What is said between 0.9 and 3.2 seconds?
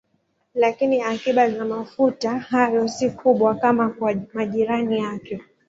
akiba za mafuta hayo si